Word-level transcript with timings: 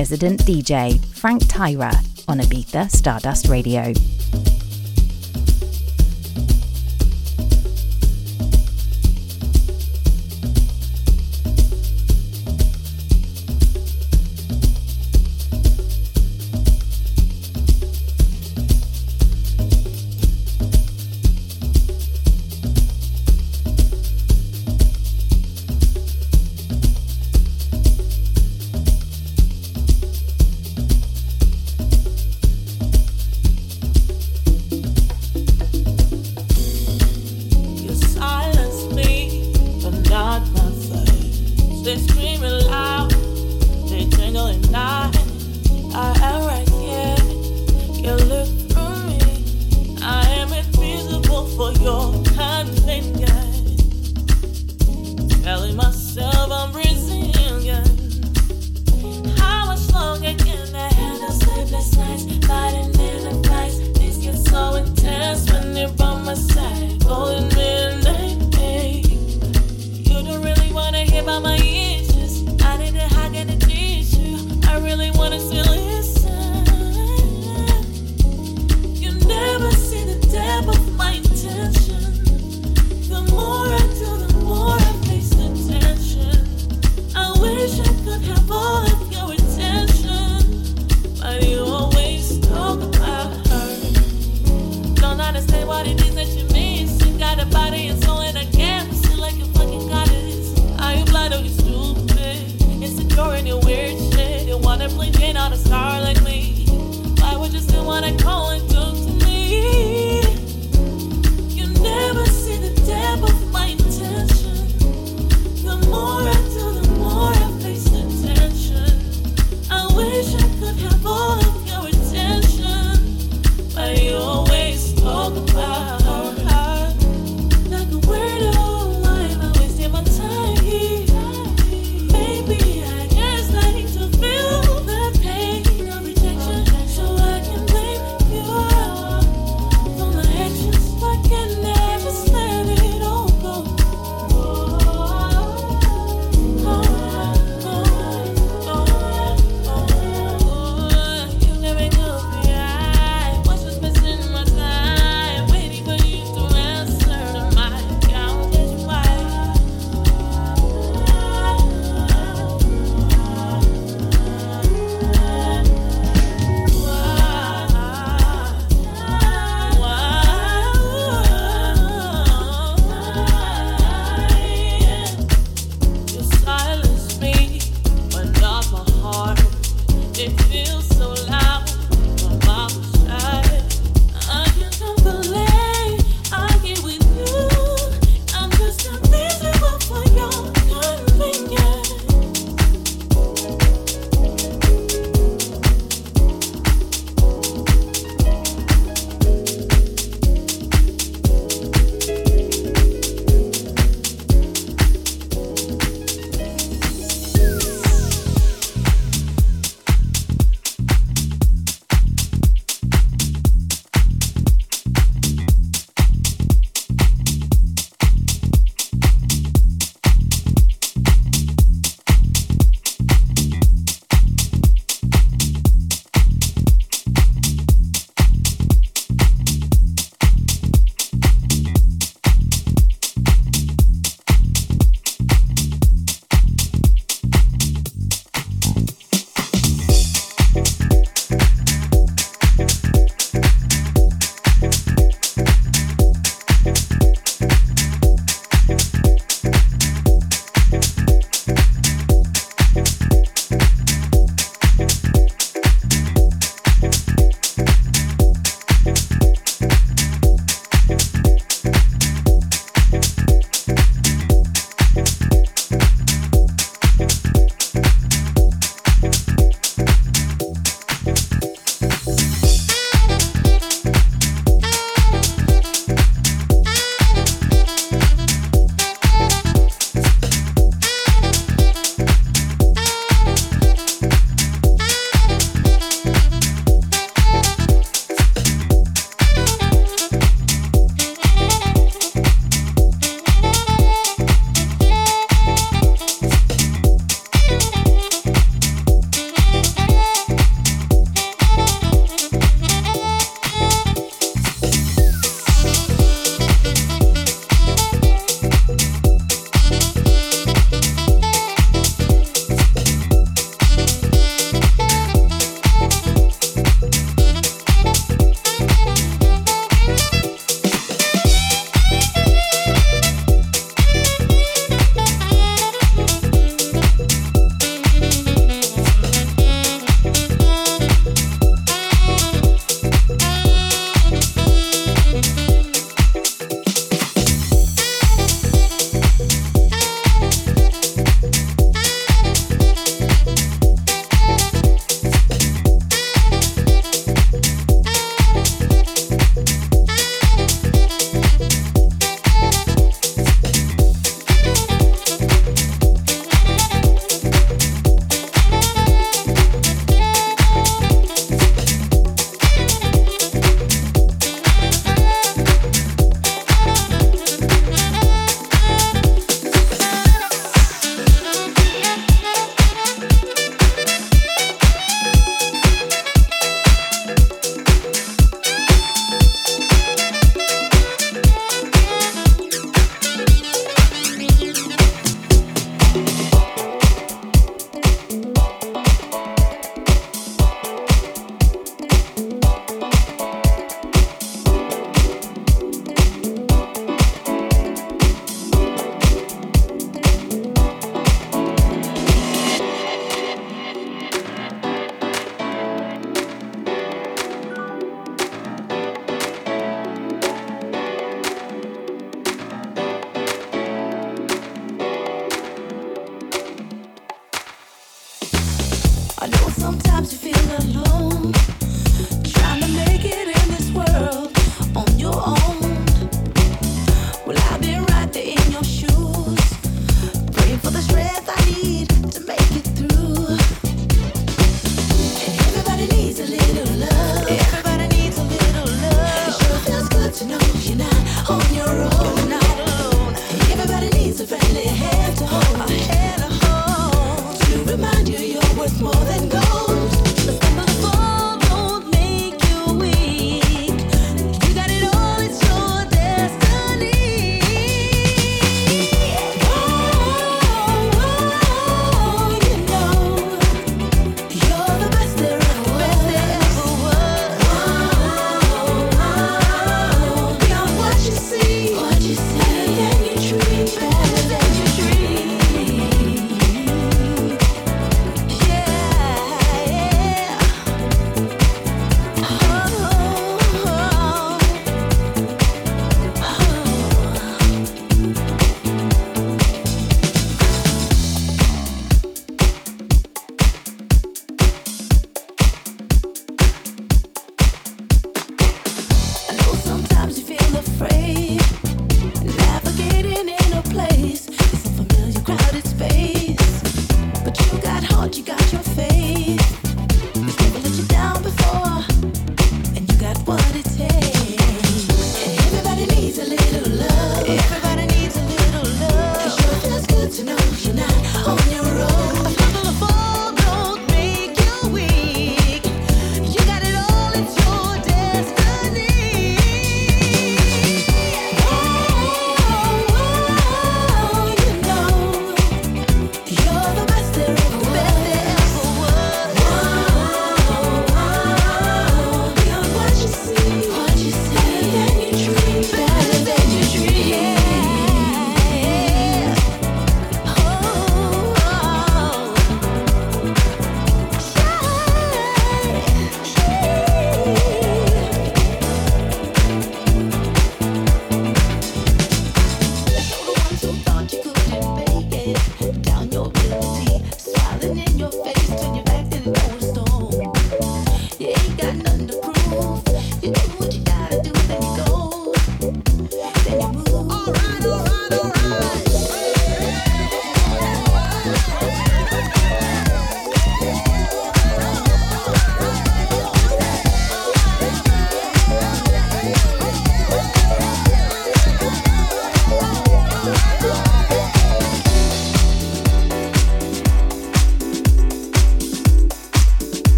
resident 0.00 0.40
DJ, 0.46 0.98
Frank 1.14 1.42
Tyra, 1.42 1.92
on 2.26 2.38
Ibiza 2.38 2.90
Stardust 2.90 3.48
Radio. 3.48 3.92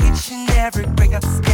each 0.00 0.32
and 0.32 0.50
every 0.50 0.86
breakup. 0.86 1.51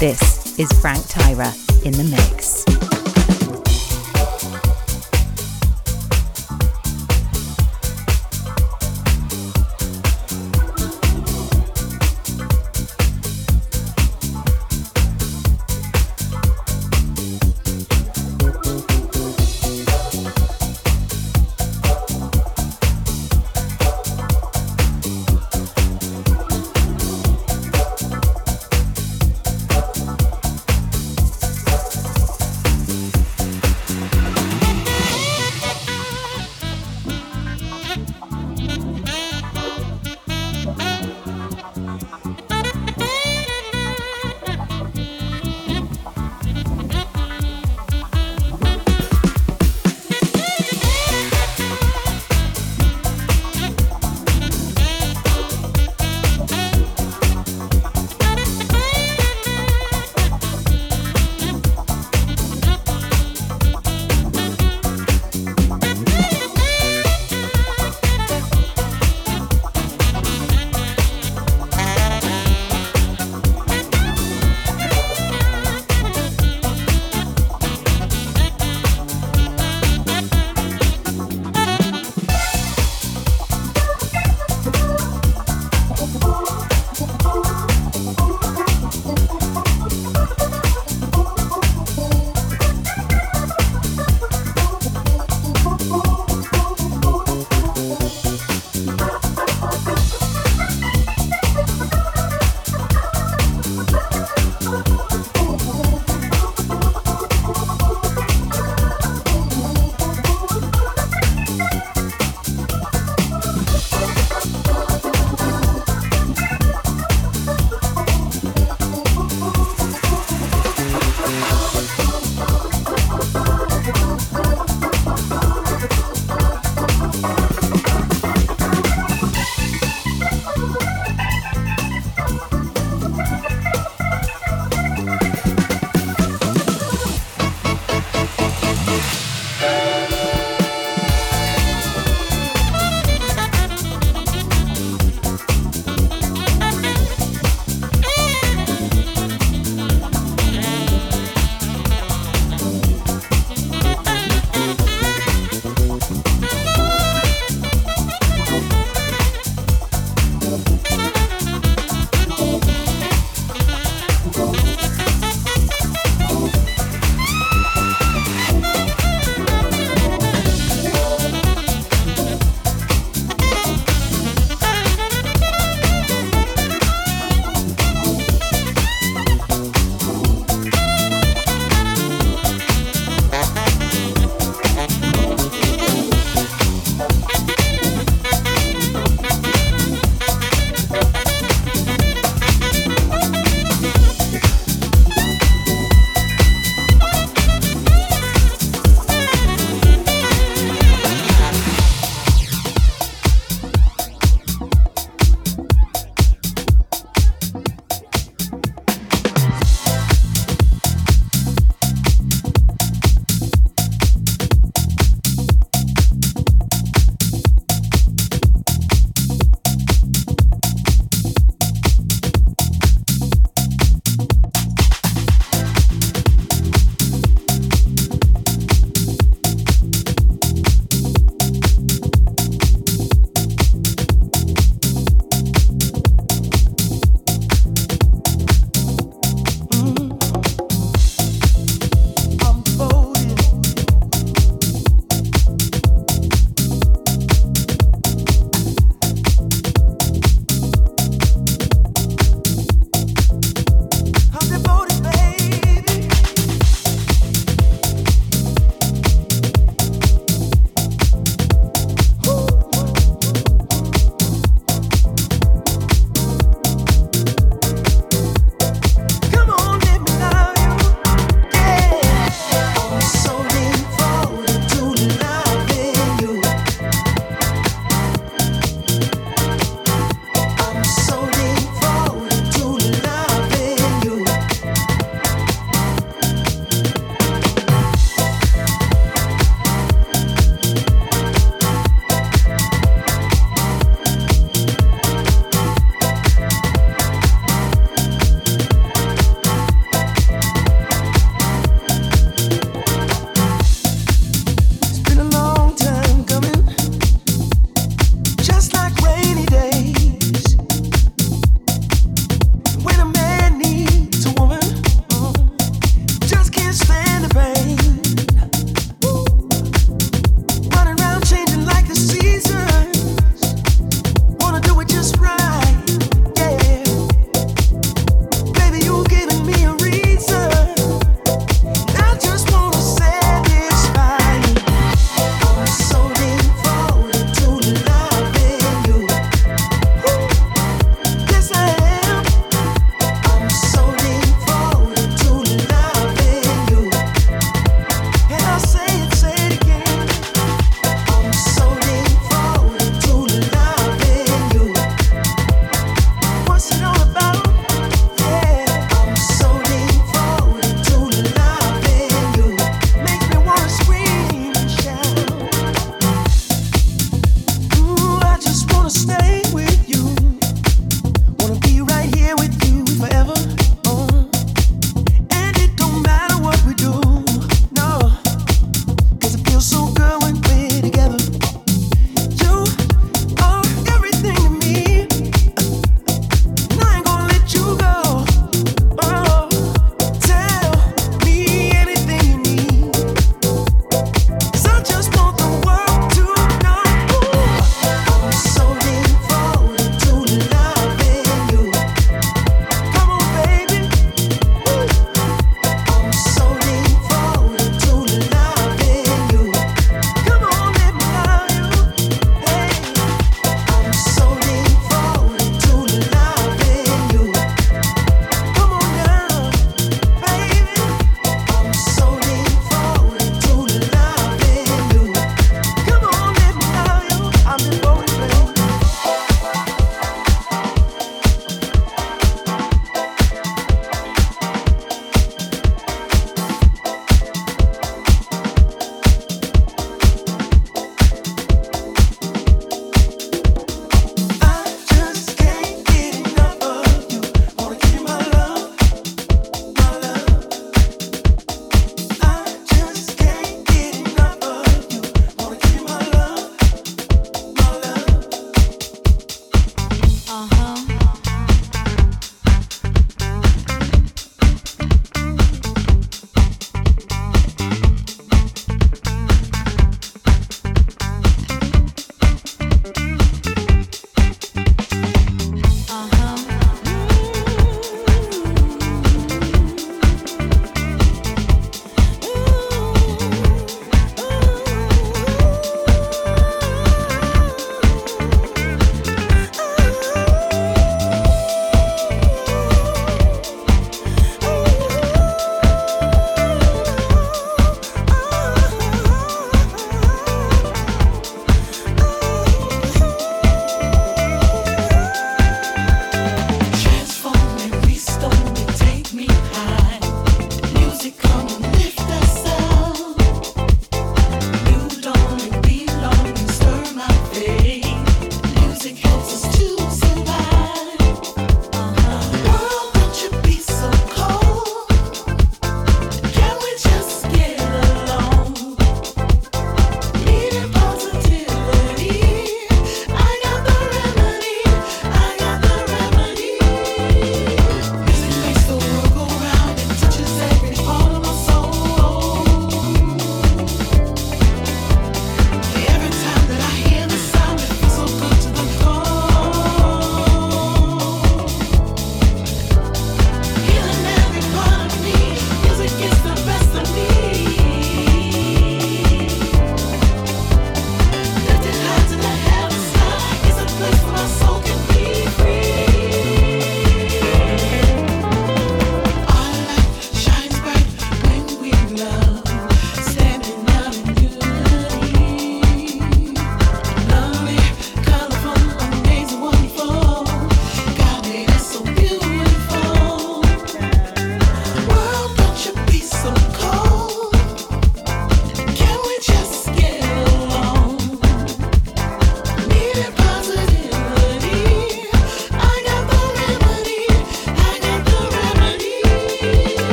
This 0.00 0.58
is 0.58 0.70
Frank 0.80 0.98
Tyra 1.04 1.54
in 1.84 1.92
the 1.92 2.04
mix. 2.04 2.73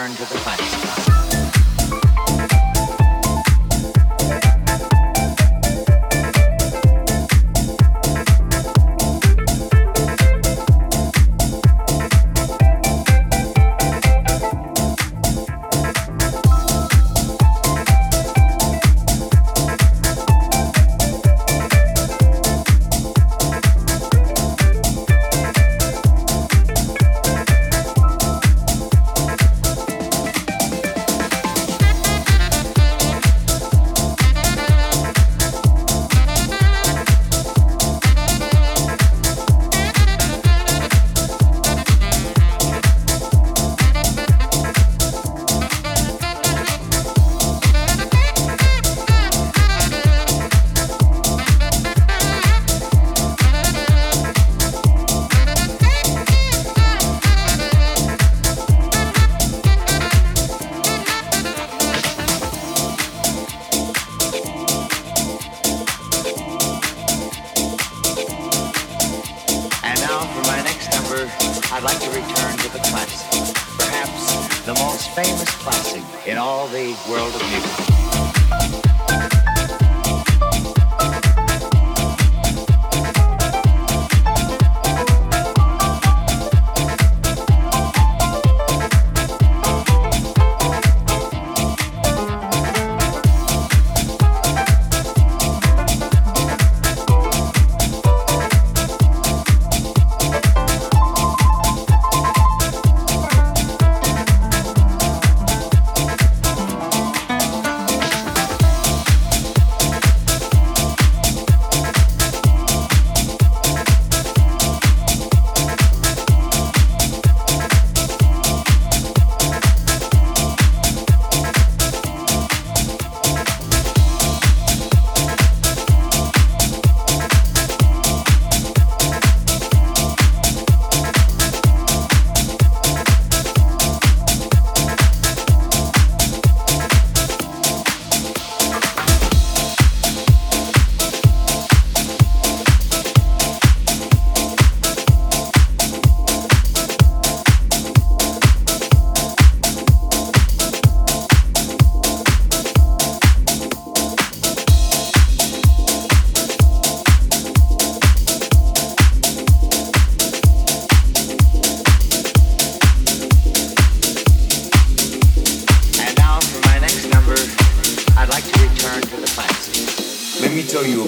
Return 0.00 0.16
to 0.16 0.34
the 0.34 0.39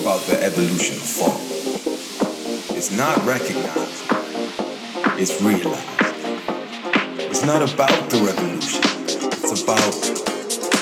about 0.03 0.21
the 0.23 0.43
evolution 0.43 0.97
of 0.97 1.03
thought. 1.03 2.77
It's 2.77 2.91
not 2.91 3.17
recognized, 3.25 4.03
it's 5.17 5.41
realized. 5.41 5.87
It's 7.31 7.45
not 7.45 7.63
about 7.63 8.11
the 8.11 8.19
revolution, 8.19 8.81
it's 8.83 9.63
about 9.63 9.93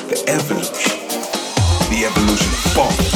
the 0.09 0.25
evolution. 0.27 0.97
The 1.91 2.07
evolution 2.07 2.49
of 2.49 2.61
thought. 2.73 3.10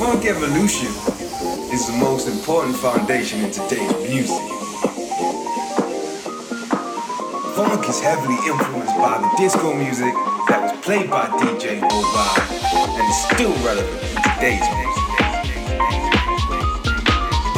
funk 0.00 0.24
evolution 0.24 0.88
is 1.76 1.86
the 1.86 1.92
most 2.00 2.26
important 2.26 2.74
foundation 2.74 3.44
in 3.44 3.50
today's 3.50 3.92
music. 4.08 4.40
Funk 7.54 7.86
is 7.86 8.00
heavily 8.00 8.38
influenced 8.48 8.96
by 8.96 9.18
the 9.20 9.30
disco 9.36 9.74
music 9.74 10.14
that 10.48 10.60
was 10.62 10.72
played 10.80 11.10
by 11.10 11.26
DJ 11.26 11.82
Mobile 11.82 12.96
and 12.96 13.10
is 13.10 13.20
still 13.28 13.52
relevant 13.60 14.00
in 14.00 14.16
today's 14.24 14.64
music. 14.80 15.04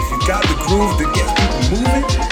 If 0.03 0.07
you 0.11 0.19
got 0.27 0.43
the 0.43 0.59
groove 0.67 0.99
that 0.99 1.15
gets 1.15 1.31
people 1.39 1.63
moving, 1.79 2.32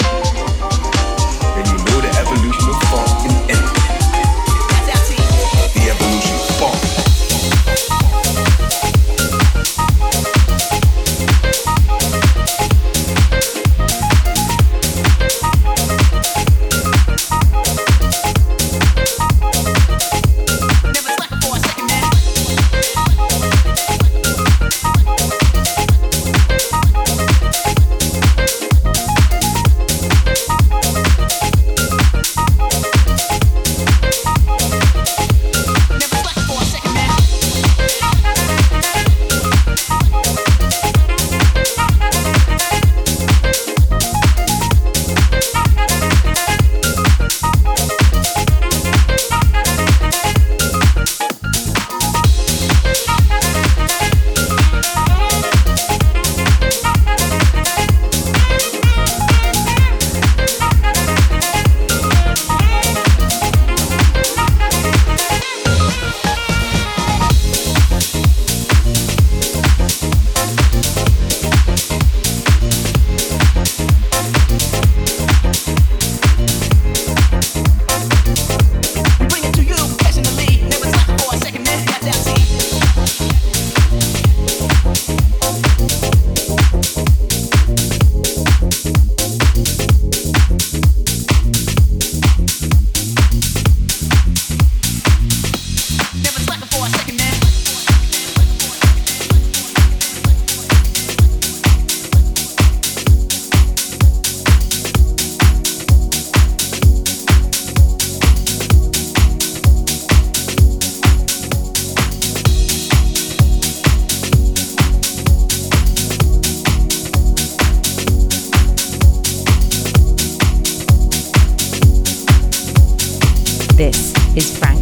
This 123.80 124.12
is 124.36 124.58
Frank. 124.58 124.79